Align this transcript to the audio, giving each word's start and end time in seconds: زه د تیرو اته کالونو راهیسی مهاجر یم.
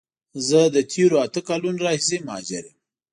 زه 0.47 0.59
د 0.75 0.77
تیرو 0.91 1.17
اته 1.25 1.41
کالونو 1.49 1.83
راهیسی 1.85 2.17
مهاجر 2.27 2.63
یم. 2.69 2.77